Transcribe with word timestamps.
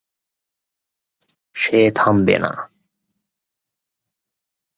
সে 1.55 1.79
থামবে 1.95 2.35
না। 2.39 2.51